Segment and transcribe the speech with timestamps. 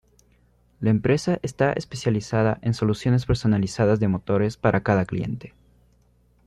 [0.79, 5.53] La empresa está especializada en soluciones personalizadas de motores para cada cliente.